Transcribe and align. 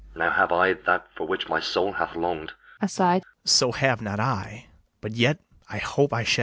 Now 0.15 0.31
have 0.31 0.51
I 0.51 0.73
that 0.73 1.07
for 1.15 1.27
which 1.27 1.47
my 1.47 1.59
soul 1.59 1.91
hath 1.91 2.15
long'd. 2.15 2.53
BARABAS. 2.81 3.21
So 3.45 3.71
have 3.71 4.01
not 4.01 4.19
I; 4.19 4.65
but 4.99 5.11
yet 5.11 5.37
I 5.69 5.77
hope 5.77 6.11
I 6.11 6.23
shall. 6.23 6.39